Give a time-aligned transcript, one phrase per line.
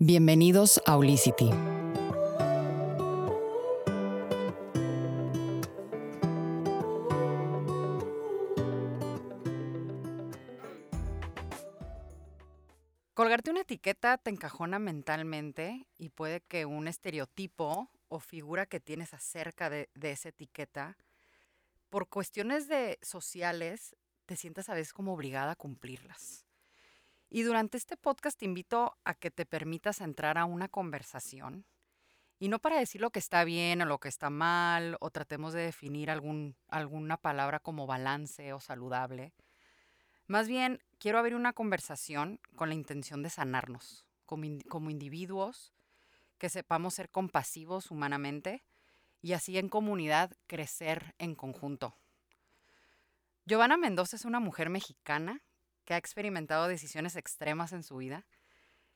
[0.00, 1.50] Bienvenidos a Olicity.
[13.14, 19.14] Colgarte una etiqueta te encajona mentalmente y puede que un estereotipo o figura que tienes
[19.14, 20.96] acerca de, de esa etiqueta,
[21.88, 23.94] por cuestiones de sociales,
[24.26, 26.43] te sientas a veces como obligada a cumplirlas.
[27.34, 31.66] Y durante este podcast te invito a que te permitas entrar a una conversación
[32.38, 35.52] y no para decir lo que está bien o lo que está mal o tratemos
[35.52, 39.34] de definir alguna palabra como balance o saludable.
[40.28, 45.74] Más bien, quiero abrir una conversación con la intención de sanarnos como, como individuos,
[46.38, 48.62] que sepamos ser compasivos humanamente
[49.22, 51.96] y así en comunidad crecer en conjunto.
[53.44, 55.42] Giovanna Mendoza es una mujer mexicana
[55.84, 58.26] que ha experimentado decisiones extremas en su vida.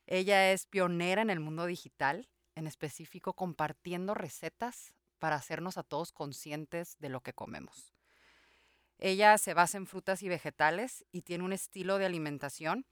[0.07, 6.11] Ella es pionera en el mundo digital, en específico compartiendo recetas para hacernos a todos
[6.11, 7.93] conscientes de lo que comemos.
[8.97, 12.85] Ella se basa en frutas y vegetales y tiene un estilo de alimentación.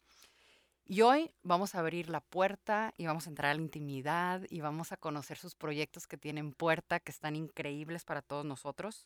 [0.86, 4.62] Y hoy vamos a abrir la puerta y vamos a entrar a la intimidad y
[4.62, 9.06] vamos a conocer sus proyectos que tienen puerta, que están increíbles para todos nosotros.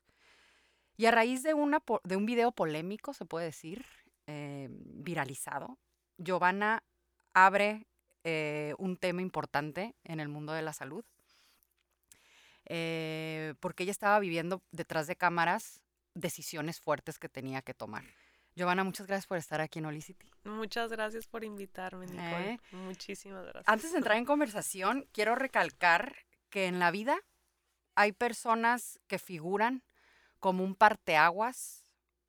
[0.95, 3.83] Y a raíz de, una, de un video polémico, se puede decir,
[4.33, 5.77] eh, viralizado,
[6.17, 6.83] Giovanna
[7.33, 7.85] abre
[8.23, 11.03] eh, un tema importante en el mundo de la salud,
[12.65, 15.81] eh, porque ella estaba viviendo detrás de cámaras
[16.13, 18.05] decisiones fuertes que tenía que tomar.
[18.55, 20.31] Giovanna, muchas gracias por estar aquí en Olicity.
[20.45, 22.61] Muchas gracias por invitarme, Nicole.
[22.71, 23.67] Muchísimas gracias.
[23.67, 26.15] Antes de entrar en conversación, quiero recalcar
[26.49, 27.17] que en la vida
[27.95, 29.83] hay personas que figuran
[30.39, 31.80] como un parteaguas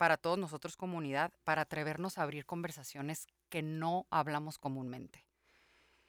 [0.03, 5.25] para todos nosotros comunidad, para atrevernos a abrir conversaciones que no hablamos comúnmente.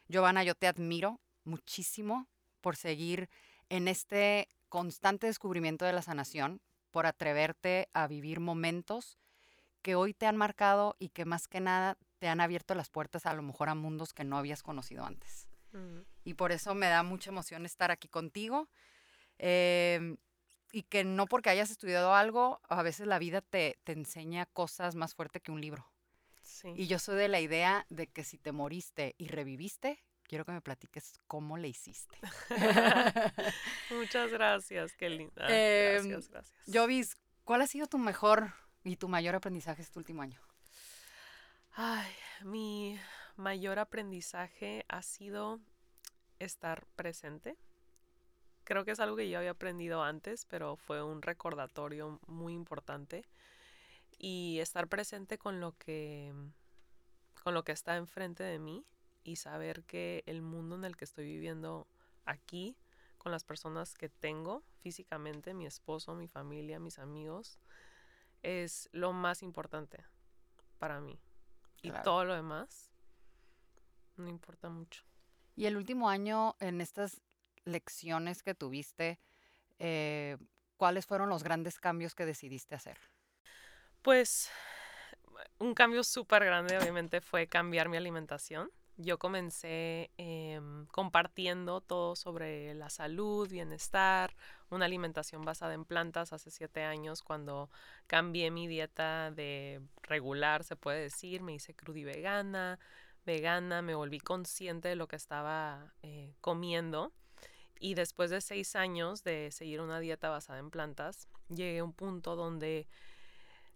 [0.08, 2.28] Giovanna, yo te admiro muchísimo
[2.60, 3.30] por seguir
[3.70, 9.20] en este constante descubrimiento de la sanación, por atreverte a vivir momentos
[9.84, 13.28] que hoy te han marcado y que más que nada te han abierto las puertas
[13.28, 15.48] a lo mejor a mundos que no habías conocido antes.
[16.24, 18.68] Y por eso me da mucha emoción estar aquí contigo.
[19.38, 20.16] Eh,
[20.74, 24.96] y que no porque hayas estudiado algo, a veces la vida te, te enseña cosas
[24.96, 25.88] más fuertes que un libro.
[26.42, 26.74] Sí.
[26.76, 30.52] Y yo soy de la idea de que si te moriste y reviviste, quiero que
[30.52, 32.18] me platiques cómo le hiciste.
[33.92, 35.46] Muchas gracias, qué linda.
[35.48, 36.66] Em, gracias, gracias.
[36.74, 38.52] Jovis, ¿cuál ha sido tu mejor
[38.84, 40.42] y tu mayor aprendizaje este último año?
[41.74, 43.00] Ay, mi
[43.36, 45.60] mayor aprendizaje ha sido
[46.40, 47.60] estar presente
[48.64, 53.26] creo que es algo que yo había aprendido antes, pero fue un recordatorio muy importante.
[54.18, 56.34] Y estar presente con lo que,
[57.44, 58.86] con lo que está enfrente de mí
[59.24, 61.88] y saber que el mundo en el que estoy viviendo
[62.26, 62.78] aquí,
[63.18, 67.58] con las personas que tengo físicamente, mi esposo, mi familia, mis amigos,
[68.44, 70.04] es lo más importante
[70.78, 71.18] para mí.
[71.82, 72.92] Y todo lo demás
[74.18, 75.04] no importa mucho.
[75.56, 77.22] Y el último año en estas
[77.66, 79.20] lecciones que tuviste,
[79.80, 80.38] eh,
[80.78, 82.98] ¿cuáles fueron los grandes cambios que decidiste hacer?
[84.02, 84.50] Pues
[85.60, 88.70] un cambio súper grande obviamente fue cambiar mi alimentación.
[88.96, 94.36] Yo comencé em, compartiendo todo sobre la salud, bienestar,
[94.70, 97.72] una alimentación basada en plantas hace siete años cuando
[98.06, 102.80] cambié mi dieta de regular, se puede decir, me hice crudi vegana,
[103.26, 107.14] vegana, me volví consciente de lo que estaba eh, comiendo
[107.84, 111.92] y después de seis años de seguir una dieta basada en plantas, llegué a un
[111.92, 112.88] punto donde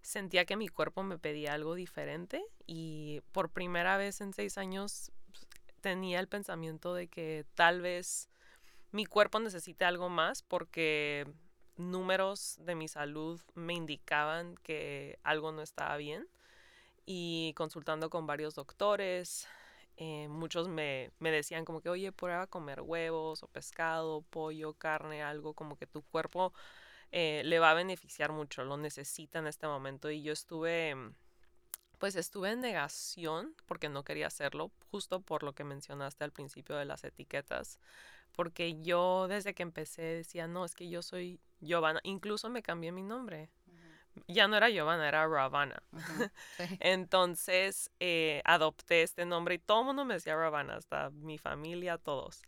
[0.02, 5.12] sentía que mi cuerpo me pedía algo diferente y por primera vez en seis años
[5.34, 5.46] pues,
[5.82, 8.30] tenía el pensamiento de que tal vez
[8.94, 11.28] mi cuerpo necesite algo más porque
[11.76, 16.30] números de mi salud me indicaban que algo no estaba bien
[17.06, 19.50] y consultando con varios doctores,
[19.98, 24.74] eh, muchos me, me, decían como que, oye, prueba a comer huevos o pescado, pollo,
[24.74, 26.54] carne, algo como que tu cuerpo
[27.12, 30.12] eh, le va a beneficiar mucho, lo necesita en este momento.
[30.12, 30.96] Y yo estuve,
[31.98, 36.76] pues estuve en negación porque no quería hacerlo, justo por lo que mencionaste al principio
[36.76, 37.80] de las etiquetas.
[38.34, 42.92] Porque yo desde que empecé decía, no, es que yo soy Giovanna, incluso me cambié
[42.92, 43.50] mi nombre
[44.28, 45.82] ya no era Giovanna, era Ravana.
[46.80, 51.98] Entonces eh, adopté este nombre y todo el mundo me decía Ravana, hasta mi familia,
[51.98, 52.42] todos.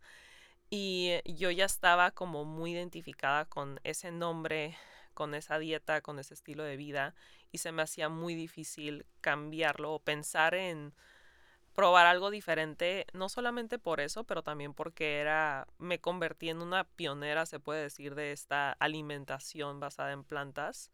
[0.70, 4.76] Y yo ya estaba como muy identificada con ese nombre,
[5.14, 7.14] con esa dieta, con ese estilo de vida
[7.52, 10.94] y se me hacía muy difícil cambiarlo o pensar en
[11.74, 16.84] probar algo diferente, no solamente por eso, pero también porque era, me convertí en una
[16.84, 20.90] pionera, se puede decir, de esta alimentación basada en plantas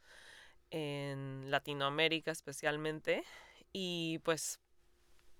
[0.70, 3.24] en Latinoamérica especialmente.
[3.72, 4.60] Y pues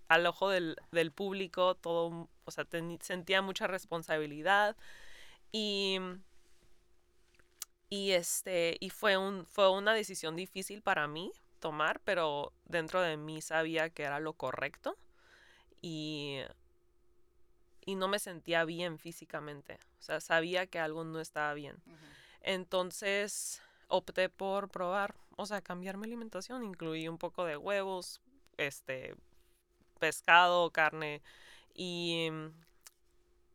[0.09, 2.67] al ojo del, del público todo, o sea,
[3.01, 4.77] sentía mucha responsabilidad
[5.53, 5.99] y,
[7.89, 13.17] y este, y fue, un, fue una decisión difícil para mí tomar, pero dentro de
[13.17, 14.97] mí sabía que era lo correcto
[15.83, 16.41] y,
[17.85, 21.77] y no me sentía bien físicamente, o sea, sabía que algo no estaba bien.
[22.43, 28.21] Entonces opté por probar, o sea, cambiar mi alimentación, incluí un poco de huevos,
[28.57, 29.15] este,
[29.99, 31.23] pescado, carne
[31.75, 32.29] y,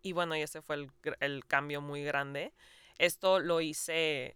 [0.02, 0.88] y bueno, y ese fue
[1.20, 2.54] el, cambio muy grande.
[2.98, 4.36] Esto lo hice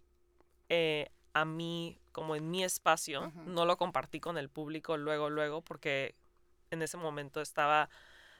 [0.68, 5.60] eh, a mí, como en mi espacio, no lo compartí con el público luego, luego,
[5.62, 6.14] porque
[6.70, 7.88] en ese momento estaba,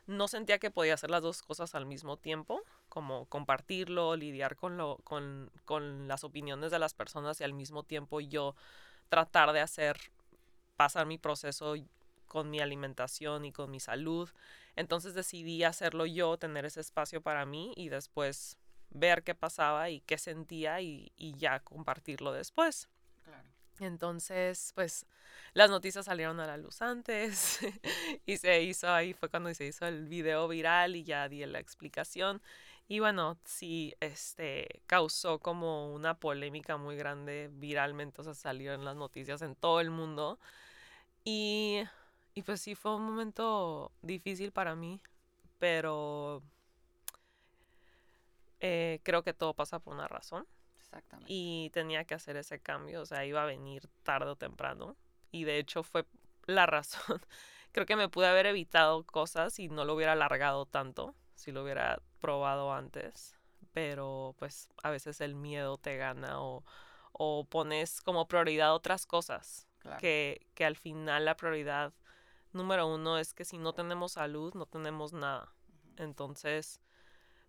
[0.06, 2.62] no sentía que podía hacer las dos cosas al mismo tiempo,
[2.96, 7.82] como compartirlo, lidiar con, lo, con, con las opiniones de las personas y al mismo
[7.82, 8.56] tiempo yo
[9.10, 9.98] tratar de hacer
[10.78, 11.74] pasar mi proceso
[12.24, 14.30] con mi alimentación y con mi salud.
[14.76, 18.56] Entonces decidí hacerlo yo, tener ese espacio para mí y después
[18.88, 22.88] ver qué pasaba y qué sentía y, ya compartirlo después.
[23.78, 25.04] Entonces, pues
[25.52, 27.58] las noticias salieron a la luz antes
[28.24, 31.58] y se hizo ahí, fue cuando se hizo el video viral y ya di la
[31.58, 32.40] explicación.
[32.88, 38.84] Y bueno, sí, este causó como una polémica muy grande viralmente, o sea, salió en
[38.84, 40.38] las noticias en todo el mundo.
[41.24, 41.82] Y
[42.36, 45.00] y pues sí, fue un momento difícil para mí,
[45.58, 46.42] pero
[48.60, 50.46] eh, creo que todo pasa por una razón.
[50.78, 51.32] Exactamente.
[51.32, 54.96] Y tenía que hacer ese cambio, o sea, iba a venir tarde o temprano.
[55.32, 56.04] Y de hecho fue
[56.44, 57.22] la razón.
[57.72, 61.62] creo que me pude haber evitado cosas y no lo hubiera alargado tanto si lo
[61.62, 63.36] hubiera probado antes.
[63.72, 66.64] Pero pues a veces el miedo te gana o,
[67.12, 69.68] o pones como prioridad otras cosas.
[70.00, 71.92] Que, que al final la prioridad
[72.52, 75.52] número uno es que si no tenemos salud, no tenemos nada.
[75.96, 76.80] Entonces,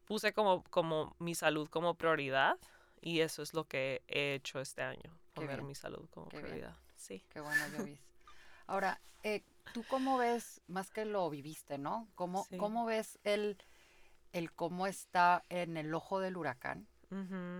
[0.05, 2.57] puse como, como mi salud como prioridad
[3.01, 6.75] y eso es lo que he hecho este año, poner mi salud como prioridad.
[6.95, 7.23] Sí.
[7.29, 7.99] Qué bueno, Jovis.
[8.67, 9.43] Ahora, eh,
[9.73, 12.07] ¿tú cómo ves, más que lo viviste, ¿no?
[12.15, 13.57] ¿Cómo, cómo ves el,
[14.37, 16.87] el cómo está en el ojo del huracán?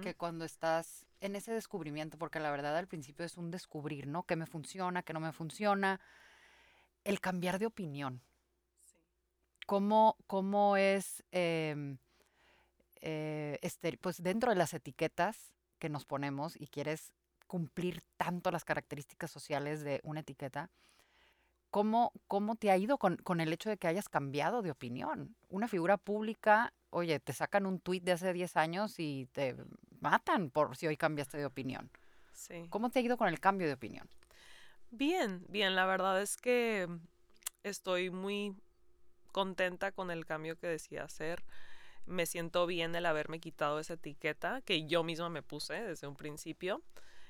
[0.01, 4.23] Que cuando estás en ese descubrimiento, porque la verdad al principio es un descubrir, ¿no?
[4.23, 6.01] ¿Qué me funciona, qué no me funciona?
[7.07, 8.21] el cambiar de opinión.
[9.65, 11.97] ¿Cómo, ¿Cómo, es, em,
[13.01, 17.13] eh, este, pues dentro de las etiquetas que nos ponemos y quieres
[17.47, 20.69] cumplir tanto las características sociales de una etiqueta,
[21.77, 25.35] ¿cómo, cómo te ha ido con, con, el hecho de que hayas cambiado de opinión?
[25.47, 29.55] Una figura pública, oye, te sacan un tuit de hace 10 años y te
[29.99, 31.91] matan por si hoy cambiaste de opinión.
[32.33, 32.65] Sí.
[32.71, 34.09] ¿Cómo te ha ido con el cambio de opinión?
[34.89, 36.87] Bien, bien, la verdad es que
[37.61, 38.55] estoy muy
[39.31, 41.43] contenta con el cambio que decía hacer.
[42.07, 46.15] Me siento bien el haberme quitado esa etiqueta que yo misma me puse desde un
[46.15, 46.81] principio.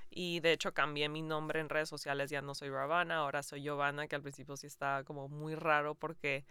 [0.10, 3.62] Y de hecho cambié mi nombre en redes sociales, ya no soy Ravana, ahora soy
[3.62, 6.46] Giovanna, que al principio sí estaba como muy raro porque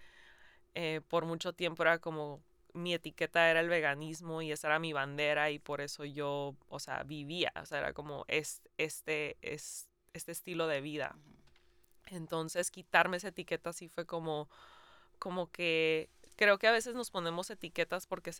[0.75, 2.43] eh, por mucho tiempo era como
[2.75, 6.79] mi etiqueta era el veganismo y esa era mi bandera y por eso yo, o
[6.79, 11.17] sea, vivía, o sea, era como es, este es este estilo de vida.
[12.07, 14.49] Entonces quitarme esa etiqueta sí fue como,
[15.19, 18.31] como que creo que a veces nos ponemos etiquetas porque,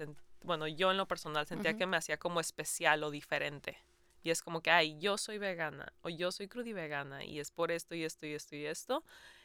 [0.43, 3.79] bueno, yo en lo personal sentía que me hacía como especial o diferente.
[4.27, 7.71] Y es como que, ay, yo soy vegana o yo soy vegana y es por
[7.71, 9.05] esto y esto y esto y esto.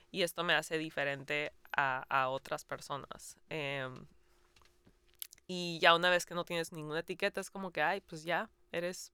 [0.09, 3.37] Y esto me hace diferente a, otras personas.
[3.49, 4.07] Em,
[5.45, 8.49] y ya una vez que no tienes ninguna etiqueta es como que, ay, pues ya,
[8.71, 9.13] eres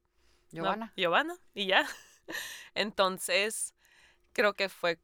[0.54, 0.94] Giovanna.
[0.96, 1.86] Giovanna y ya.
[2.74, 3.76] Entonces,
[4.32, 5.00] creo que fue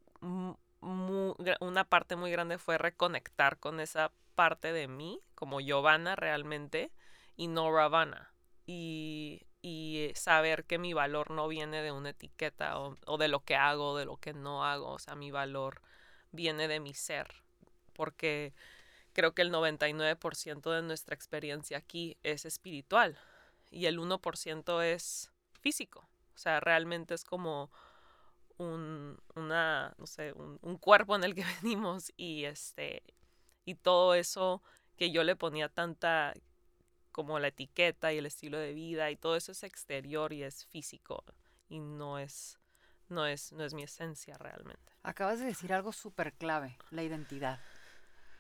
[0.80, 6.94] una parte muy grande fue reconectar con esa parte de mí, como Giovanna realmente,
[7.36, 8.34] y no Ravana.
[8.66, 13.56] Y, y saber que mi valor no viene de una etiqueta o, de lo que
[13.56, 14.90] hago, de lo que no hago.
[14.92, 15.82] O sea, mi valor
[16.34, 17.34] viene de mi ser.
[17.94, 18.54] Porque
[19.14, 23.18] creo que el 99% de nuestra experiencia aquí es espiritual
[23.72, 26.10] y el 1% es físico.
[26.36, 27.72] O sea, realmente es como
[28.58, 33.02] un, una, no sé, un, un, cuerpo en el que venimos y este,
[33.64, 34.62] y todo eso
[34.98, 36.34] que yo le ponía tanta
[37.14, 40.66] como la etiqueta y el estilo de vida y todo eso es exterior y es
[40.66, 41.24] físico
[41.70, 42.60] y no es,
[43.08, 44.92] no es, no es mi esencia realmente.
[45.04, 47.60] Acabas de decir algo súper clave, la identidad.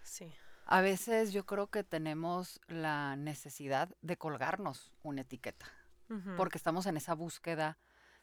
[0.03, 0.33] Sí.
[0.65, 5.65] A veces yo creo que tenemos la necesidad de colgarnos una etiqueta,
[6.37, 7.77] porque estamos en esa búsqueda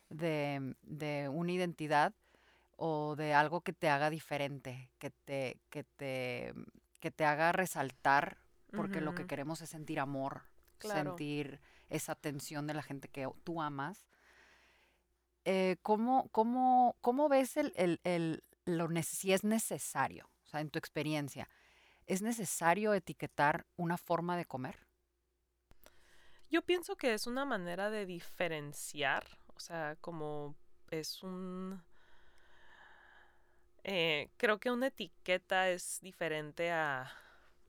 [0.09, 2.14] de, de una identidad
[2.76, 6.54] o de algo que te haga diferente, que te, que te,
[6.99, 8.38] que te haga resaltar,
[8.75, 10.43] porque lo que queremos es sentir amor,
[10.79, 11.12] Claro.
[11.12, 14.07] sentir esa atención de la gente que tú amas.
[15.45, 20.31] Eh, ¿cómo, cómo, cómo ves el, el, el- lo si es necesario?
[20.45, 21.49] O sea, en tu experiencia,
[22.07, 24.79] ¿es necesario etiquetar una forma de comer?
[26.50, 30.57] Yo pienso que es una manera de diferenciar, o sea, como
[30.91, 31.83] es un...
[33.85, 37.11] eh, creo que una etiqueta es diferente a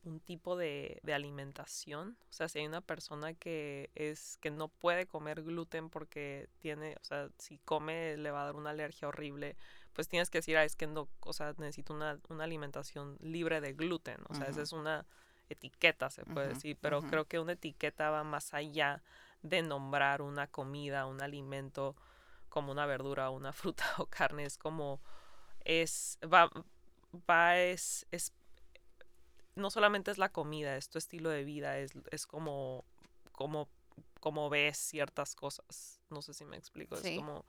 [0.03, 2.17] un tipo de, de alimentación.
[2.29, 6.95] O sea, si hay una persona que es que no puede comer gluten porque tiene,
[7.01, 9.55] o sea, si come le va a dar una alergia horrible,
[9.93, 13.61] pues tienes que decir, ah, es que no, o sea, necesito una, una alimentación libre
[13.61, 14.19] de gluten.
[14.29, 15.05] O sea, esa es una
[15.49, 19.03] etiqueta, se puede decir, pero creo que una etiqueta va más allá
[19.41, 21.95] de nombrar una comida, un alimento
[22.49, 24.45] como una verdura, una fruta o carne.
[24.45, 25.01] Es como,
[25.65, 26.49] es, va,
[27.29, 28.33] va, es, es
[29.55, 32.85] no solamente es la comida, es tu estilo de vida, es, es como,
[33.31, 33.67] como,
[34.19, 35.99] como ves ciertas cosas.
[36.09, 36.95] No sé si me explico.
[36.95, 37.45] Es como,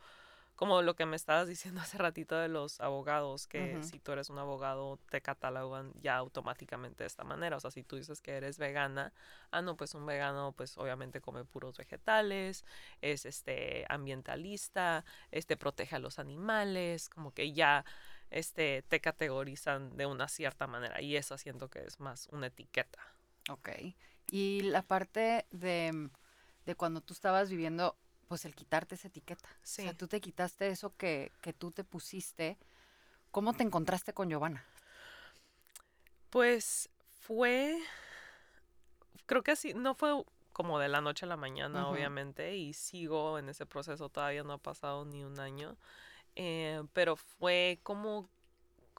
[0.56, 4.30] como lo que me estabas diciendo hace ratito de los abogados, que si tú eres
[4.30, 7.56] un abogado te catalogan ya automáticamente de esta manera.
[7.56, 9.12] O sea, si tú dices que eres vegana,
[9.50, 12.64] ah, no, pues un vegano pues obviamente come puros vegetales,
[13.00, 17.84] es este ambientalista, este protege a los animales, como que ya
[18.32, 22.98] este te categorizan de una cierta manera y eso siento que es más una etiqueta.
[23.48, 23.68] Ok.
[24.30, 26.08] Y la parte de,
[26.66, 27.96] de cuando tú estabas viviendo,
[28.28, 29.48] pues el quitarte esa etiqueta.
[29.48, 29.96] O sea, Sí.
[29.96, 32.56] tú te quitaste eso que, que tú te pusiste.
[33.30, 34.64] ¿Cómo te encontraste con Giovanna?
[36.30, 36.88] Pues
[37.20, 37.78] fue,
[39.26, 43.38] creo que sí, no fue como de la noche a la mañana, obviamente, y sigo
[43.38, 45.76] en ese proceso, todavía no ha pasado ni un año,
[46.36, 48.28] eh, pero fue como,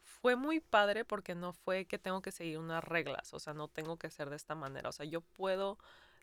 [0.04, 3.68] fue muy padre porque no fue que tengo que seguir unas reglas, o sea, no
[3.68, 5.78] tengo que ser de esta manera, o sea, yo puedo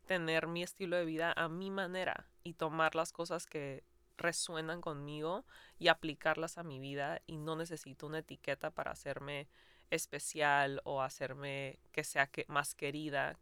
[0.06, 3.84] tener mi estilo de vida a mi manera y tomar las cosas que
[4.20, 5.44] resuenan conmigo
[5.78, 9.48] y aplicarlas a mi vida y no necesito una etiqueta para hacerme
[9.90, 13.38] especial o hacerme que sea que más querida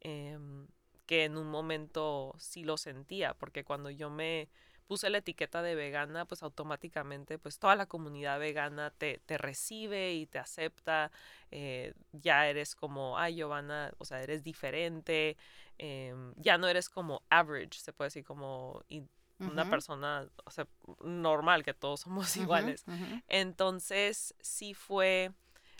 [0.00, 0.66] em,
[1.06, 4.48] que en un momento sí lo sentía porque cuando yo me
[4.92, 10.12] puse la etiqueta de vegana pues automáticamente pues toda la comunidad vegana te, te recibe
[10.12, 11.10] y te acepta
[11.50, 15.38] eh, ya eres como ay Giovanna o sea eres diferente
[15.78, 19.02] em, ya no eres como average se puede decir como y
[19.38, 20.68] una persona o sea,
[21.02, 22.84] normal que todos somos iguales.
[23.28, 25.32] entonces sí fue,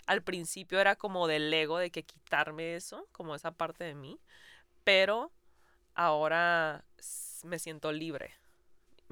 [0.07, 4.19] al principio era como del ego de que quitarme eso, como esa parte de mí,
[4.83, 5.31] pero
[5.93, 6.83] ahora
[7.43, 8.33] me siento libre,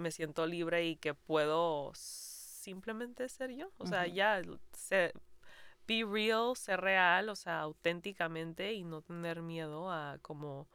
[0.01, 4.15] me siento libre y que puedo simplemente ser yo, o sea, Ujú.
[4.15, 4.41] ya,
[5.87, 10.67] be real, ser real, o sea, auténticamente y no tener miedo a como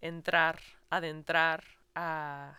[0.00, 1.64] entrar, adentrar
[1.94, 2.58] a,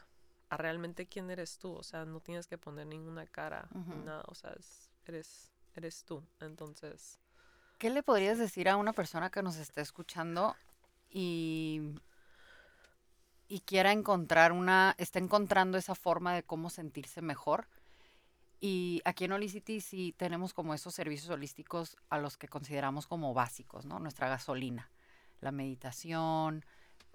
[0.50, 3.68] a realmente quién eres tú, o sea, no tienes que poner ninguna cara,
[4.06, 7.20] nada, o sea, es- eres, eres tú, entonces,
[7.78, 10.56] ¿Qué le podrías decir a una persona que nos esté escuchando
[11.12, 11.80] y,
[13.48, 17.68] y quiera encontrar una, está encontrando esa forma de cómo sentirse mejor?
[18.60, 23.34] Y aquí en Holicity sí tenemos como esos servicios holísticos a los que consideramos como
[23.34, 24.00] básicos, ¿no?
[24.00, 24.90] Nuestra gasolina,
[25.42, 26.66] la meditación,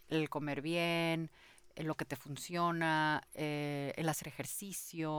[0.08, 1.30] el comer bien,
[1.74, 5.12] eh, lo que te funciona, eh, el hacer ejercicio,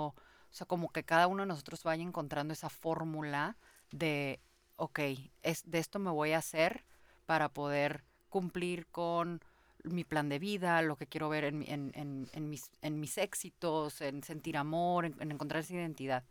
[0.53, 3.58] o sea, como que cada uno de nosotros vaya encontrando esa fórmula
[3.91, 4.39] de,
[4.77, 5.00] ok,
[5.41, 6.86] es, de esto me voy a hacer
[7.25, 9.41] para poder cumplir con
[9.84, 13.18] mi plan de vida, lo que quiero ver en, en, en- en mis, en mis
[13.18, 16.24] éxitos, en sentir amor, en, en encontrar esa identidad.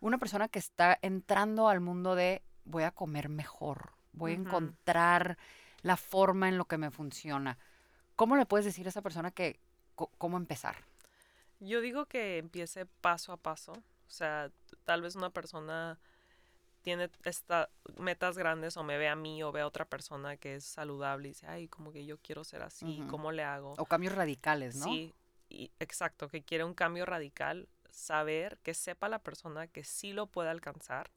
[0.00, 5.36] Una persona que está entrando al mundo de voy a comer mejor, voy a encontrar
[5.82, 7.58] la forma en lo que me funciona.
[8.16, 9.58] ¿Cómo le puedes decir a esa persona que
[9.94, 10.76] cómo empezar?
[11.60, 14.50] yo digo que empiece paso a paso, o sea,
[14.84, 15.96] tal vez una persona
[16.82, 20.56] tiene estas metas grandes o me ve a mí o ve a otra persona que
[20.56, 23.08] es saludable y dice, ay, como que yo quiero ser así, Ujú.
[23.08, 23.74] ¿cómo le hago?
[23.78, 24.86] O cambios radicales, ¿no?
[24.86, 25.14] Sí,
[25.48, 30.26] y, exacto, que quiere un cambio radical, saber que sepa la persona que sí lo
[30.26, 31.10] puede alcanzar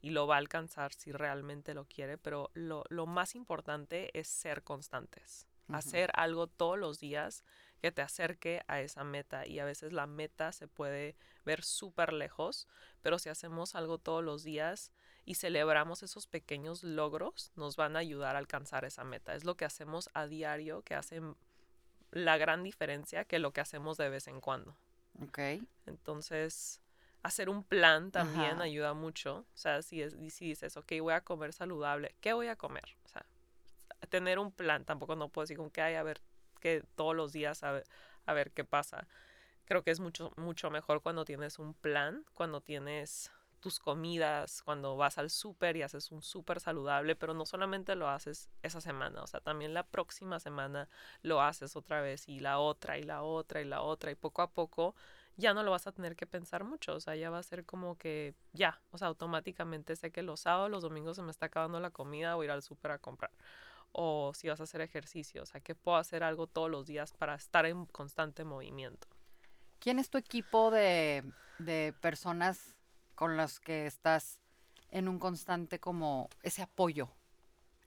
[0.00, 4.28] y lo va a alcanzar si realmente lo quiere, pero lo, lo más importante es
[4.28, 5.76] ser constantes, Ujú.
[5.78, 7.44] hacer algo todos los días
[7.80, 12.12] que te acerque a esa meta y a veces la meta se puede ver súper
[12.12, 12.66] lejos,
[13.00, 14.92] pero si hacemos algo todos los días
[15.24, 19.34] y celebramos esos pequeños logros, nos van a ayudar a alcanzar esa meta.
[19.34, 21.20] Es lo que hacemos a diario que hace
[22.10, 24.76] la gran diferencia que lo que hacemos de vez en cuando.
[25.22, 25.38] Ok.
[25.86, 26.80] Entonces,
[27.22, 29.46] hacer un plan también ayuda mucho.
[29.54, 32.96] O sea, si, es, si dices, ok, voy a comer saludable, ¿qué voy a comer?
[33.04, 33.24] O sea,
[34.08, 36.20] tener un plan, tampoco no puedo decir con que hay a ver
[36.60, 37.84] que todos los días a ver,
[38.26, 39.06] a ver qué pasa.
[39.64, 43.30] Creo que es mucho, mucho mejor cuando tienes un plan, cuando tienes
[43.62, 48.08] tus comidas, cuando vas al súper y haces un súper saludable, pero no solamente lo
[48.10, 50.88] haces esa semana, o sea, también la próxima semana
[51.22, 54.42] lo haces otra vez y la otra y la otra y la otra y poco
[54.42, 54.94] a poco
[55.36, 57.64] ya no lo vas a tener que pensar mucho, o sea, ya va a ser
[57.64, 61.46] como que ya, o sea, automáticamente sé que los sábados, los domingos se me está
[61.46, 63.30] acabando la comida, o ir al súper a comprar.
[63.92, 67.12] O si vas a hacer ejercicio, o sea, que puedo hacer algo todos los días
[67.12, 69.06] para estar en constante movimiento.
[69.78, 71.24] ¿Quién es tu equipo de,
[71.58, 72.74] de personas
[73.14, 74.40] con las que estás
[74.90, 77.08] en un constante como ese apoyo?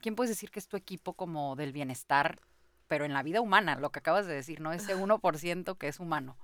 [0.01, 2.39] ¿Quién puedes decir que es tu equipo como del bienestar,
[2.88, 4.74] pero en la vida humana, lo que acabas de decir, ¿no?
[4.74, 6.38] Ese 1% que es humano.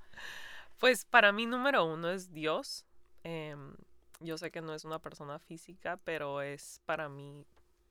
[0.79, 2.85] Pues para mí número uno es Dios.
[3.23, 3.75] Em,
[4.19, 7.45] yo sé que no es una persona física, pero es para mí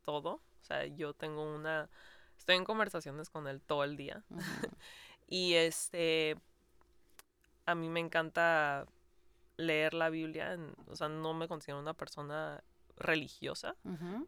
[0.04, 0.40] todo.
[0.60, 1.88] O sea, yo tengo una...
[2.36, 4.24] Estoy en conversaciones con él todo el día.
[5.28, 6.36] y este...
[7.66, 8.86] A mí me encanta
[9.60, 10.58] leer la Biblia.
[10.86, 12.62] o sea, no me considero una persona
[12.96, 13.76] religiosa,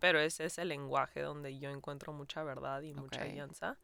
[0.01, 3.79] pero ese es el lenguaje donde yo encuentro mucha verdad y mucha alianza.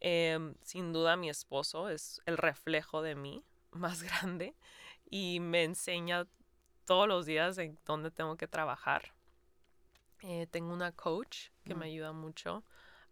[0.00, 4.54] Em, sin duda mi esposo es el reflejo de mí más grande
[5.10, 6.26] y me enseña
[6.86, 9.12] todos los días en dónde tengo que trabajar.
[10.22, 11.88] Eh, tengo una coach que me mm.
[11.88, 12.64] ayuda mucho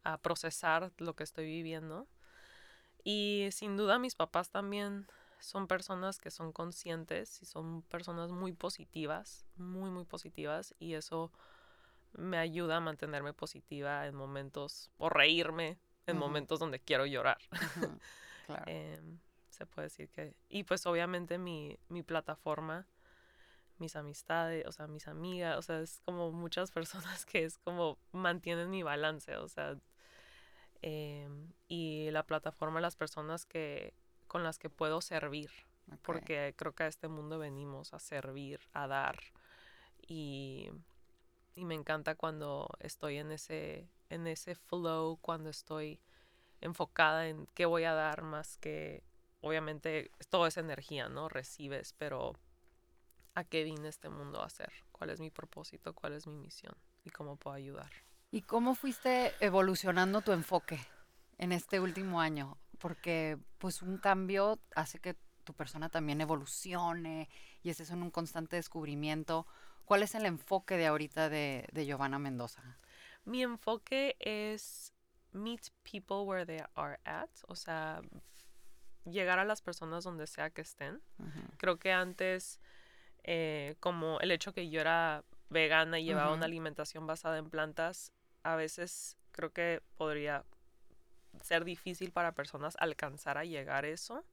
[0.05, 2.07] a procesar lo que estoy viviendo.
[3.03, 5.07] Y sin duda mis papás también
[5.41, 10.75] son personas que son conscientes y son personas muy positivas, muy, muy positivas.
[10.79, 11.33] Y eso
[12.13, 17.39] me ayuda a mantenerme positiva en momentos, o reírme en momentos donde quiero llorar.
[18.47, 18.65] claro.
[18.67, 19.19] Em,
[19.51, 20.35] se puede decir que...
[20.49, 22.87] Y pues obviamente mi, mi plataforma,
[23.79, 27.99] mis amistades, o sea, mis amigas, o sea, es como muchas personas que es como
[28.13, 29.77] mantienen mi balance, o sea,
[30.83, 33.95] em, y la plataforma, las personas que
[34.29, 35.51] con las que puedo servir,
[36.03, 39.19] porque creo que a este mundo venimos a servir, a dar,
[40.07, 40.71] y,
[41.55, 46.01] y me encanta cuando estoy en ese, en ese flow, cuando estoy
[46.61, 49.03] enfocada en qué voy a dar más que
[49.41, 51.29] obviamente todo es energía, ¿no?
[51.29, 52.35] Recibes, pero
[53.35, 54.73] ¿a qué vine este mundo a hacer?
[54.93, 55.95] ¿Cuál es mi propósito?
[55.95, 56.75] ¿Cuál es mi misión?
[57.05, 57.91] ¿Y cómo puedo ayudar?
[58.31, 60.81] ¿Y cómo fuiste evolucionando tu enfoque
[61.39, 62.59] en este último año?
[62.79, 67.29] Porque pues un cambio hace que tu persona también evolucione
[67.63, 69.47] y en un constante descubrimiento.
[69.85, 72.63] ¿Cuál es el enfoque de ahorita de, de Giovanna Mendoza?
[73.25, 74.93] Mi enfoque es
[75.33, 78.03] meet people where they are at, o sea,
[79.05, 81.01] llegar a las personas donde sea que estén.
[81.57, 82.61] Creo que antes,
[83.25, 88.13] eh, como el hecho que yo era vegana y llevaba una alimentación basada en plantas,
[88.43, 90.45] a veces creo que podría
[91.43, 94.25] ser difícil para personas alcanzar a llegar a eso.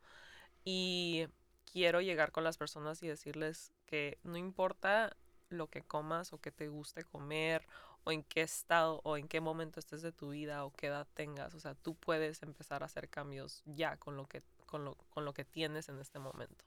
[0.64, 1.28] Y
[1.72, 5.16] quiero llegar con las personas y decirles que no importa
[5.50, 7.68] lo que comas o que te guste comer
[8.04, 11.08] o en qué estado o en qué momento estés de tu vida o qué edad
[11.14, 14.96] tengas, o sea, tú puedes empezar a hacer cambios ya con lo que con lo,
[15.10, 16.66] con lo que tienes en este momento.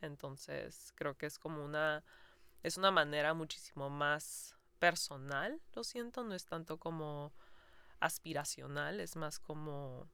[0.00, 2.04] Entonces, creo que es como una,
[2.62, 7.32] es una manera muchísimo más personal, lo siento, no es tanto como
[8.04, 10.06] aspiracional, es más como,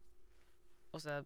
[0.92, 1.24] o sea,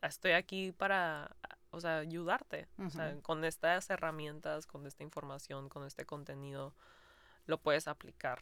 [0.00, 1.34] estoy aquí para,
[1.70, 6.72] o sea, ayudarte, o sea, con estas herramientas, con esta información, con este contenido,
[7.46, 8.40] lo puedes aplicar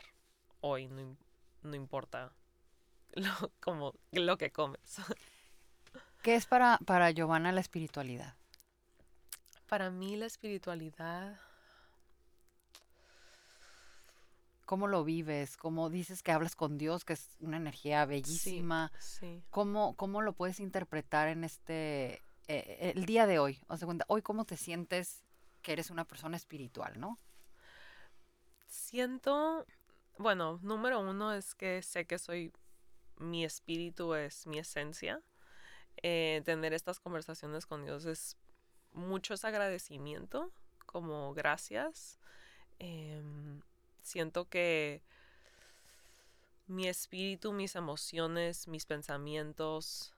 [0.60, 1.16] hoy, no,
[1.62, 2.32] no importa
[3.14, 4.96] lo, como lo que comes.
[6.22, 8.34] ¿Qué es para, para Giovanna la espiritualidad?
[9.66, 11.40] Para mí la espiritualidad...
[14.64, 15.56] ¿Cómo lo vives?
[15.56, 18.92] ¿Cómo dices que hablas con Dios, que es una energía bellísima?
[18.98, 23.60] Sí, ¿Cómo, ¿Cómo, lo puedes interpretar en este, eh, el día de hoy?
[23.68, 25.22] O sea, hoy cómo te sientes
[25.62, 27.18] que eres una persona espiritual, ¿no?
[28.66, 29.66] Siento,
[30.18, 32.52] bueno, número uno es que sé que soy,
[33.16, 35.22] mi espíritu es mi esencia.
[36.02, 38.36] Eh, tener estas conversaciones con Dios es
[38.92, 40.52] mucho agradecimiento,
[40.86, 42.18] como gracias.
[42.78, 43.62] Em,
[44.02, 45.02] siento que
[46.66, 50.14] mi espíritu, mis emociones, mis pensamientos,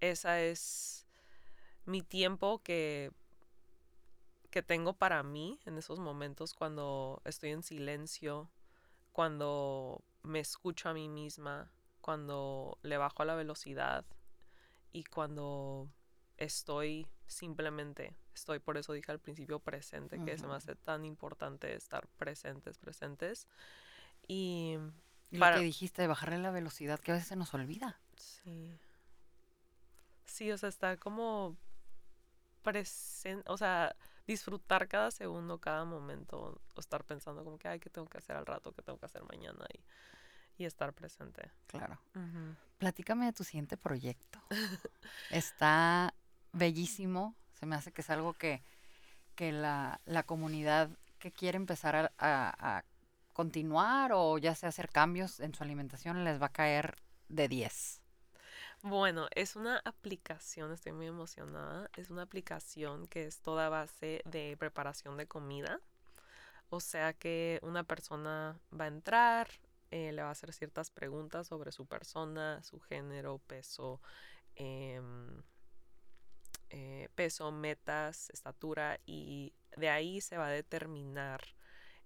[0.00, 1.06] esa es
[1.84, 3.10] mi tiempo que
[4.52, 8.50] que tengo para mí en esos momentos cuando estoy en silencio,
[9.10, 14.04] cuando me escucho a mí misma, cuando le bajo la velocidad
[14.92, 15.88] y cuando
[16.36, 21.74] estoy simplemente, estoy por eso dije al principio presente, que se me hace tan importante
[21.74, 23.48] estar presentes, presentes.
[24.28, 24.76] Y,
[25.30, 27.98] lo que dijiste de bajarle la velocidad, que a veces se nos olvida.
[28.16, 28.78] Sí.
[30.26, 31.56] Sí, o sea, estar como
[32.62, 37.90] presente, o sea, disfrutar cada segundo, cada momento, o estar pensando como que, ay, ¿qué
[37.90, 38.72] tengo que hacer al rato?
[38.72, 39.66] ¿Qué tengo que hacer mañana?
[39.74, 41.50] Y, y estar presente.
[41.66, 41.98] Claro.
[42.78, 44.40] Platícame de tu siguiente proyecto.
[45.30, 46.14] Está
[46.52, 47.34] bellísimo.
[47.54, 48.62] Se me hace que es algo que,
[49.34, 52.84] que la, la comunidad que quiere empezar a, a,
[53.32, 56.96] continuar o ya sea hacer cambios en su alimentación les va a caer
[57.28, 58.00] de 10.
[58.82, 61.88] Bueno, es una aplicación, estoy muy emocionada.
[61.96, 65.80] Es una aplicación que es toda base de preparación de comida.
[66.68, 69.48] O sea que una persona va a entrar,
[69.90, 74.00] eh, le va a hacer ciertas preguntas sobre su persona, su género, peso,
[74.56, 75.42] em,
[76.74, 81.42] eh, peso, metas, estatura y de ahí se va a determinar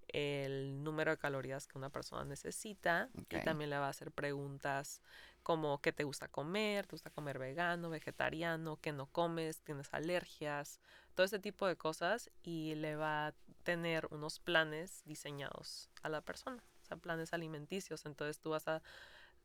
[0.08, 5.00] el número de calorías que una persona necesita y también le va a hacer preguntas
[5.44, 10.80] como qué te gusta comer, te gusta comer vegano, vegetariano, qué no comes, tienes alergias,
[11.14, 16.22] todo ese tipo de cosas y le va a tener unos planes diseñados a la
[16.22, 18.04] persona, o sea, planes alimenticios.
[18.04, 18.82] Entonces tú vas a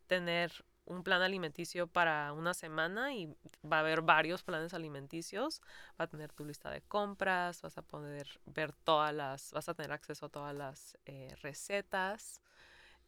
[0.08, 3.28] tener un plan alimenticio para una semana y
[3.66, 5.62] va a haber varios planes alimenticios.
[6.00, 9.74] Va a tener tu lista de compras, vas a poder ver todas las, vas a
[9.74, 12.42] tener acceso a todas las eh, recetas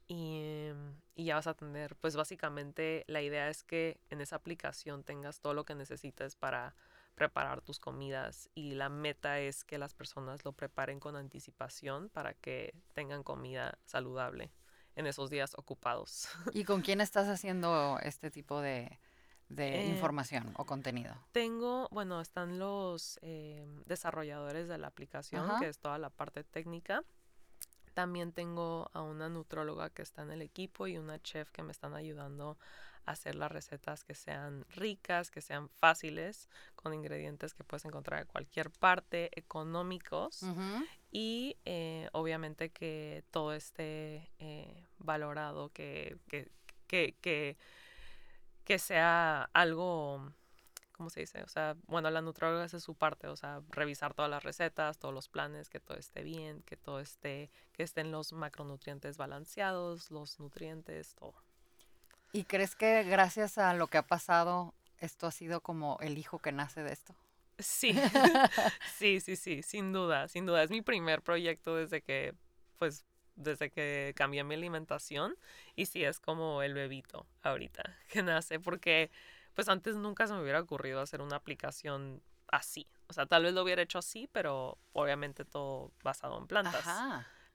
[0.07, 0.69] y,
[1.15, 5.39] y, ya vas a tener, pues básicamente la idea es que en esa aplicación tengas
[5.39, 6.75] todo lo que necesites para
[7.15, 12.33] preparar tus comidas y la meta es que las personas lo preparen con anticipación para
[12.33, 14.51] que tengan comida saludable
[14.95, 16.27] en esos días ocupados.
[16.53, 18.99] ¿Y con quién estás haciendo este tipo de,
[19.49, 21.15] de eh, información o contenido?
[21.31, 27.03] Tengo, bueno, están los eh, desarrolladores de la aplicación, que es toda la parte técnica.
[27.93, 31.71] También tengo a una nutróloga que está en el equipo y una chef que me
[31.71, 32.57] están ayudando
[33.05, 38.21] a hacer las recetas que sean ricas, que sean fáciles, con ingredientes que puedes encontrar
[38.21, 40.43] en cualquier parte, económicos
[41.13, 46.49] y eh, obviamente que todo esté eh, valorado, que, que,
[46.87, 47.55] que,
[48.65, 50.27] que, sea algo,
[50.93, 51.43] ¿cómo se dice?
[51.43, 55.13] O sea, bueno, la nutróloga hace su parte, o sea, revisar todas las recetas, todos
[55.13, 60.39] los planes, que todo esté bien, que todo esté, que estén los macronutrientes balanceados, los
[60.39, 61.35] nutrientes, todo.
[62.31, 66.39] ¿Y crees que gracias a lo que ha pasado, esto ha sido como el hijo
[66.39, 67.13] que nace de esto?
[67.59, 67.93] Sí,
[68.97, 70.63] sí, sí, sí, sin duda, sin duda.
[70.63, 72.33] Es mi primer proyecto desde que,
[72.77, 75.35] pues, desde que cambié mi alimentación
[75.75, 79.11] y sí es como el bebito ahorita que nace, porque
[79.53, 82.87] pues antes nunca se me hubiera ocurrido hacer una aplicación así.
[83.07, 86.85] O sea, tal vez lo hubiera hecho así, pero obviamente todo basado en plantas.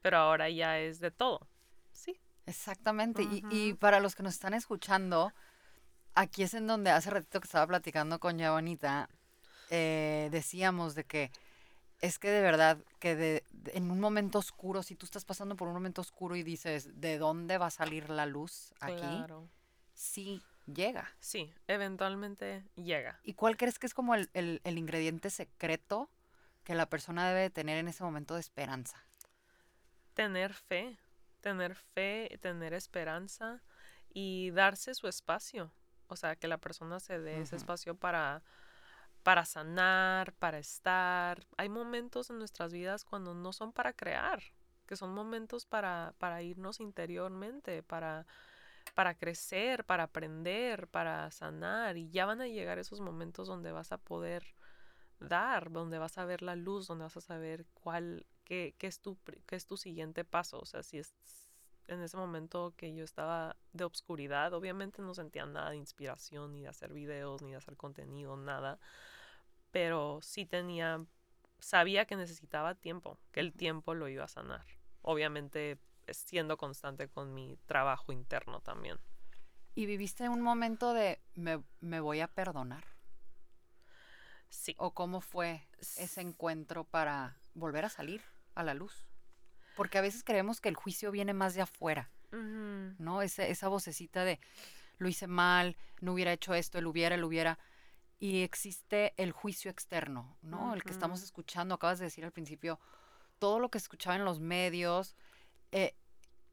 [0.00, 1.48] Pero ahora ya es de todo.
[1.92, 2.20] Sí.
[2.46, 3.22] Exactamente.
[3.22, 5.34] y, y, para los que nos están escuchando,
[6.14, 9.08] aquí es en donde hace ratito que estaba platicando con Yavanita,
[9.70, 11.30] eh, decíamos de que
[12.00, 15.68] es que de verdad que de, en un momento oscuro, si tú estás pasando por
[15.68, 19.24] un momento oscuro y dices, ¿de dónde va a salir la luz aquí?
[19.94, 21.10] Sí, llega.
[21.18, 23.18] Sí, eventualmente llega.
[23.24, 26.08] ¿Y cuál crees que es como el, el ingrediente secreto
[26.62, 29.04] que la persona debe tener en ese momento de esperanza?
[30.14, 30.98] Tener fe,
[31.40, 33.62] tener fe, tener esperanza
[34.12, 35.72] y darse su espacio.
[36.08, 38.42] O sea, que la persona se dé ese espacio para
[39.22, 41.44] para sanar, para estar.
[41.56, 44.42] Hay momentos en nuestras vidas cuando no son para crear,
[44.86, 48.26] que son momentos para, para irnos interiormente, para,
[48.94, 51.96] para crecer, para aprender, para sanar.
[51.96, 54.54] Y ya van a llegar esos momentos donde vas a poder
[55.20, 59.00] dar, donde vas a ver la luz, donde vas a saber cuál, qué, qué, es,
[59.00, 60.58] tu, qué es tu siguiente paso.
[60.60, 61.14] O sea, si es
[61.88, 66.62] en ese momento que yo estaba de obscuridad, obviamente no sentía nada de inspiración, ni
[66.62, 68.78] de hacer videos, ni de hacer contenido, nada
[69.70, 71.04] pero sí tenía,
[71.58, 74.64] sabía que necesitaba tiempo, que el tiempo lo iba a sanar.
[75.02, 75.78] Obviamente
[76.10, 78.98] siendo constante con mi trabajo interno también.
[79.74, 82.84] ¿Y viviste un momento de me, me voy a perdonar?
[84.48, 84.74] Sí.
[84.78, 88.22] ¿O cómo fue ese encuentro para volver a salir
[88.54, 89.07] a la luz?
[89.78, 93.22] Porque a veces creemos que el juicio viene más de afuera, ¿no?
[93.22, 94.40] Esa vocecita de
[94.98, 97.58] lo hice mal, no hubiera hecho esto, él hubiera, él hubiera
[98.18, 100.74] y existe el juicio externo, ¿no?
[100.74, 102.80] El que estamos escuchando, acabas de decir al principio,
[103.38, 105.14] todo lo que escuchaba en los medios,
[105.70, 105.94] eh,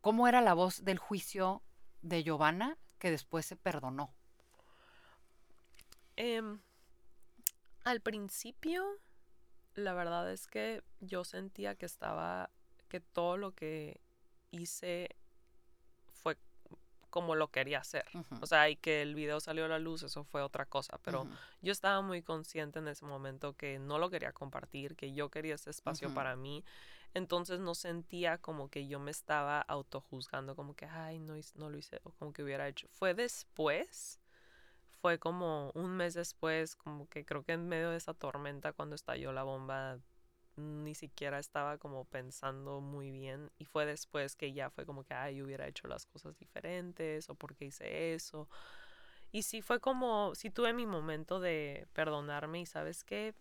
[0.01, 1.63] ¿cómo era la voz del juicio
[2.03, 4.13] de Giovanna que después se perdonó?
[6.15, 6.59] Em,
[7.83, 8.85] al principio,
[9.73, 12.51] la verdad es que yo sentía que estaba,
[12.87, 13.99] que todo lo que
[14.51, 15.15] hice
[16.07, 16.37] fue
[17.09, 18.05] como lo quería hacer.
[18.41, 20.99] O sea, y que el video salió a la luz, eso fue otra cosa.
[21.03, 21.27] Pero
[21.61, 25.55] yo estaba muy consciente en ese momento que no lo quería compartir, que yo quería
[25.55, 26.63] ese espacio para mí.
[27.13, 31.77] Entonces no sentía como que yo me estaba autojuzgando, como que, ay, no, no lo
[31.77, 32.89] hice, o como que hubiera hecho.
[32.89, 34.19] Fue después
[35.05, 38.95] fue como un mes después, como que creo que en medio de esa tormenta cuando
[38.95, 39.99] estalló la bomba,
[40.57, 45.13] ni siquiera estaba como pensando muy bien y fue después que ya fue como que,
[45.13, 48.49] ay, hubiera hecho las cosas diferentes o porque hice eso.
[49.31, 53.35] Y sí fue como, sí tuve mi momento de perdonarme y sabes qué,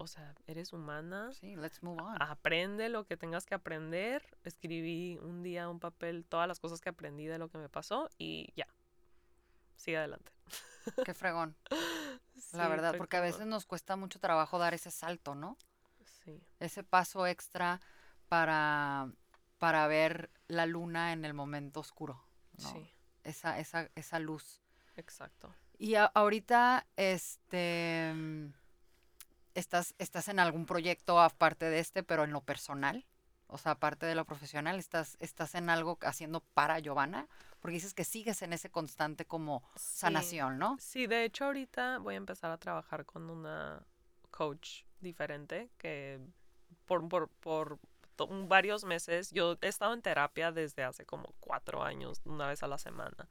[0.00, 1.32] o sea, eres humana.
[1.32, 2.22] Sí, let's move on.
[2.22, 4.22] Aprende lo que tengas que aprender.
[4.44, 8.08] Escribí un día un papel todas las cosas que aprendí de lo que me pasó
[8.16, 8.68] y ya.
[9.76, 10.32] Sigue adelante.
[11.04, 11.56] Qué fregón.
[12.52, 15.56] la verdad, porque a veces nos cuesta mucho trabajo dar ese salto, ¿no?
[16.28, 16.44] Sí.
[16.60, 17.80] Ese paso extra
[18.28, 19.10] para,
[19.56, 22.22] para ver la luna en el momento oscuro.
[22.58, 22.70] ¿no?
[22.70, 22.90] Sí.
[23.24, 24.60] Esa, esa, esa luz.
[24.96, 25.54] Exacto.
[25.78, 28.12] Y ahorita, este,
[29.54, 33.06] estás, estás en algún proyecto aparte de este, pero en lo personal.
[33.46, 37.26] O sea, aparte de lo profesional, estás, estás en algo haciendo para Giovanna,
[37.60, 40.76] porque dices que sigues en ese constante como sanación, ¿no?
[40.78, 43.82] Sí, de hecho ahorita voy a empezar a trabajar con una
[44.30, 46.20] coach diferente que
[46.86, 47.78] por, por, por
[48.48, 52.68] varios meses, yo he estado en terapia desde hace como cuatro años, una vez a
[52.68, 53.28] la semana.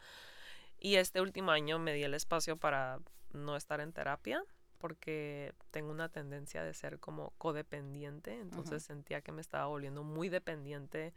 [0.79, 2.99] Y este último año me di el espacio para
[3.31, 4.43] no estar en terapia
[4.77, 10.29] porque tengo una tendencia de ser como codependiente, entonces sentía que me estaba volviendo muy
[10.29, 11.13] dependiente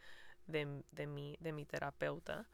[0.47, 2.49] de, de, mi, de mi terapeuta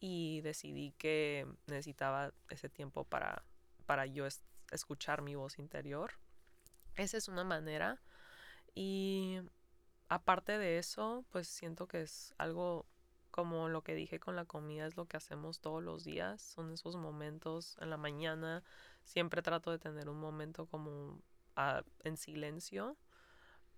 [0.00, 3.44] y decidí que necesitaba ese tiempo para,
[3.86, 4.26] para yo
[4.70, 6.12] escuchar mi voz interior.
[6.98, 7.98] Esa es una manera
[8.74, 9.40] y
[10.10, 12.84] aparte de eso, pues siento que es algo
[13.30, 16.72] como lo que dije con la comida, es lo que hacemos todos los días, son
[16.72, 18.62] esos momentos en la mañana
[19.08, 21.22] Siempre trato de tener un momento como
[21.56, 22.98] ah, en silencio,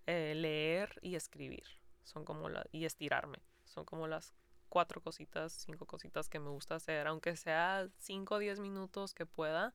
[0.06, 1.62] eh, leer y escribir.
[2.02, 3.38] Son como y estirarme.
[3.64, 4.34] Son como las
[4.68, 9.24] cuatro cositas, cinco cositas que me gusta hacer, aunque sea cinco o diez minutos que
[9.24, 9.72] pueda.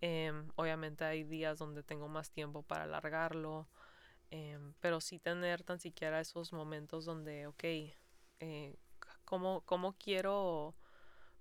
[0.00, 3.68] Em, obviamente hay días donde tengo más tiempo para alargarlo,
[4.30, 7.64] em, pero sí tener tan siquiera esos momentos donde, ok,
[8.40, 8.76] eh,
[9.24, 10.74] ¿cómo, cómo, quiero,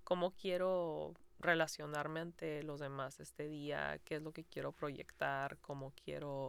[0.04, 5.92] cómo quiero relacionarme ante los demás este día, qué es lo que quiero proyectar, cómo
[5.92, 6.48] quiero,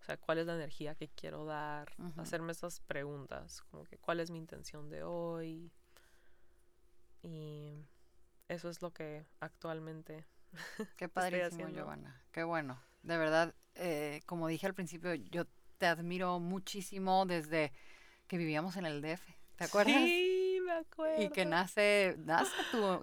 [0.00, 4.20] o sea, cuál es la energía que quiero dar, hacerme esas preguntas, como que cuál
[4.20, 5.72] es mi intención de hoy.
[7.22, 7.86] Y
[8.48, 10.26] eso es lo que actualmente...
[10.96, 12.22] Qué padrísimo, Giovanna.
[12.32, 12.80] Qué bueno.
[13.02, 15.44] De verdad, eh, como dije al principio, yo
[15.78, 17.72] te admiro muchísimo desde
[18.26, 19.22] que vivíamos en el DF.
[19.56, 19.96] ¿Te acuerdas?
[19.96, 20.44] Sí
[21.18, 22.50] y que nace, nace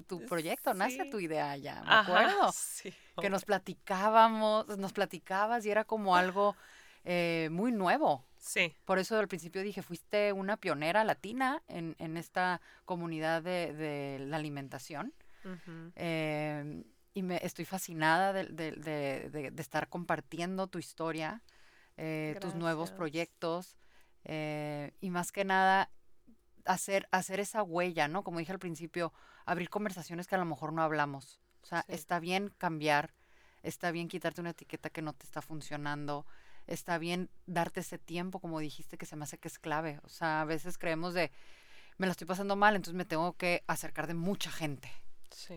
[0.08, 2.52] tu, proyecto, nace tu idea ya, me acuerdo.
[3.20, 6.56] Que nos platicábamos, nos platicabas y era como algo
[7.04, 8.26] eh, muy nuevo.
[8.38, 8.74] Sí.
[8.86, 14.20] Por eso al principio dije, fuiste una pionera latina en, en esta comunidad de, de
[14.20, 15.14] la alimentación.
[17.14, 18.72] Y me estoy fascinada de, de,
[19.30, 21.42] de, de estar compartiendo tu historia,
[21.98, 23.78] eh, tus nuevos proyectos.
[24.24, 25.90] Eh, y más que nada,
[26.66, 28.24] hacer, hacer esa huella, ¿no?
[28.24, 29.14] Como dije al principio,
[29.46, 31.40] abrir conversaciones que a lo mejor no hablamos.
[31.64, 33.14] O sea, está bien cambiar,
[33.64, 36.26] está bien quitarte una etiqueta que no te está funcionando,
[36.68, 40.00] está bien darte ese tiempo, como dijiste, que se me hace que es clave.
[40.04, 41.32] O sea, a veces creemos de,
[41.98, 44.92] me lo estoy pasando mal, entonces me tengo que acercar de mucha gente.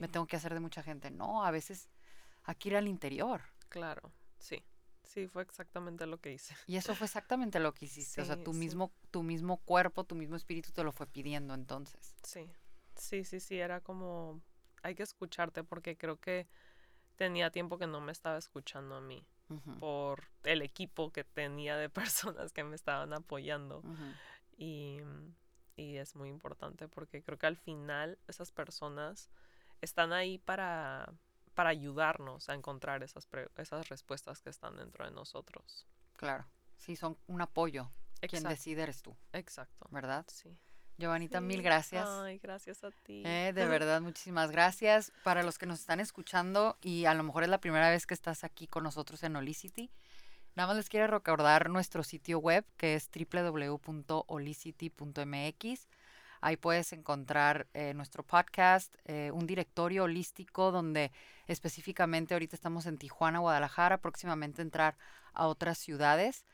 [0.01, 1.11] Me tengo que hacer de mucha gente.
[1.11, 1.89] No, a veces
[2.45, 3.43] hay que ir al interior.
[3.69, 4.65] Claro, sí.
[5.05, 6.57] Sí, fue exactamente lo que hice.
[6.67, 8.21] Y eso fue exactamente lo que hiciste.
[8.23, 12.15] o sea, tu mismo, tu mismo cuerpo, tu mismo espíritu te lo fue pidiendo entonces.
[12.23, 12.51] Sí,
[12.97, 14.41] sí, sí, sí, era como,
[14.83, 16.49] hay que escucharte porque creo que
[17.17, 19.27] tenía tiempo que no me estaba escuchando a mí
[19.79, 21.89] por el equipo que tenía de
[22.41, 23.83] personas que me estaban apoyando.
[24.57, 24.99] y,
[25.77, 29.31] y es muy importante porque creo que al final esas personas
[29.85, 31.13] están ahí para
[31.55, 35.87] para ayudarnos a encontrar esas, esas respuestas que están dentro de nosotros.
[36.17, 37.91] Claro, sí, son un apoyo.
[38.21, 39.17] Quien decide eres tú.
[39.33, 39.87] Exacto.
[39.91, 40.25] ¿Verdad?
[40.29, 40.57] Sí.
[40.97, 42.09] Giovanita, mil gracias.
[42.09, 43.23] Ay, gracias a ti.
[43.27, 45.13] Eh, de verdad, muchísimas gracias.
[45.23, 48.15] Para los que nos están escuchando y a lo mejor es la primera vez que
[48.15, 49.91] estás aquí con nosotros en Olicity,
[50.55, 55.89] nada más les quiero recordar nuestro sitio web que es www.olicity.mx.
[56.45, 61.11] Ahí puedes encontrar eh, nuestro podcast, eh, un directorio holístico donde
[61.47, 64.99] específicamente ahorita estamos en Tijuana, Guadalajara, próximamente entrar
[65.33, 66.45] a otras ciudades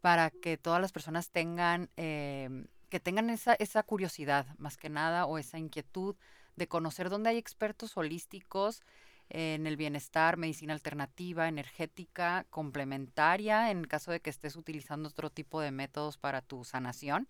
[0.00, 5.26] para que todas las personas tengan, em, que tengan esa, esa curiosidad más que nada
[5.26, 6.14] o esa inquietud
[6.54, 8.84] de conocer dónde hay expertos holísticos
[9.30, 15.60] en el bienestar, medicina alternativa, energética, complementaria, en caso de que estés utilizando otro tipo
[15.60, 17.26] de métodos para tu sanación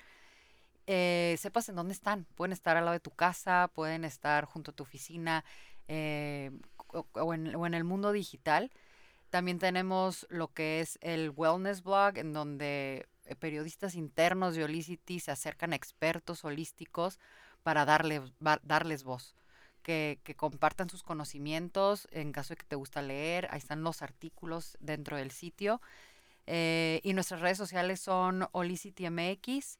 [0.93, 2.27] eh, sepas en dónde están.
[2.35, 5.45] Pueden estar al lado de tu casa, pueden estar junto a tu oficina
[5.87, 6.51] eh,
[6.89, 8.73] o, en, el mundo digital.
[9.31, 15.21] También tenemos lo que es el Wellness Blog, en donde eh, periodistas internos de Holicity
[15.21, 17.21] se acercan a expertos holísticos
[17.63, 18.23] para darle,
[18.65, 19.37] darles voz.
[19.85, 23.47] Que, compartan sus conocimientos en caso de que te gusta leer.
[23.53, 25.81] Ahí están los artículos dentro del sitio.
[26.49, 29.79] y nuestras redes sociales son HolicityMX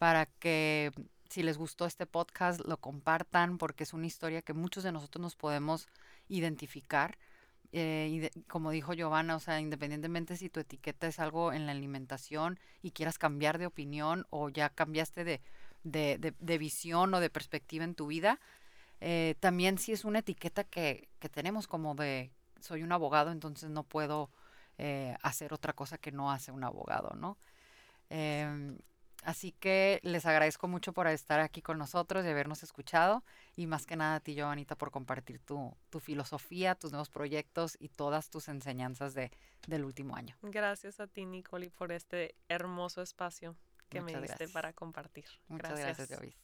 [0.00, 0.92] para que
[1.28, 5.20] si les gustó este podcast lo compartan porque es una historia que muchos de nosotros
[5.20, 5.88] nos podemos
[6.26, 7.18] identificar.
[7.72, 11.72] Eh, y como dijo Giovanna, o sea, independientemente si tu etiqueta es algo en la
[11.72, 15.42] alimentación y quieras cambiar de opinión o ya cambiaste de,
[15.84, 18.40] de, de, visión o de perspectiva en tu vida,
[19.02, 23.68] eh, también si es una etiqueta que, que, tenemos como de soy un abogado, entonces
[23.68, 24.30] no puedo
[24.78, 27.36] eh, hacer otra cosa que no hace un abogado, ¿no?
[29.24, 33.22] Así que les agradezco mucho por estar aquí con nosotros y habernos escuchado.
[33.54, 37.88] Y más que nada a ti, Joanita, por compartir tu, filosofía, tus nuevos proyectos y
[37.88, 39.30] todas tus enseñanzas de,
[39.66, 40.36] del último año.
[40.42, 43.56] Gracias a ti, Nicole, por este hermoso espacio
[43.88, 45.24] que me diste para compartir.
[45.48, 46.34] Muchas gracias, gracias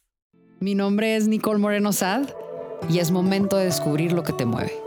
[0.59, 2.29] Mi nombre es Nicole Moreno Sad
[2.89, 4.86] y es momento de descubrir lo que te mueve.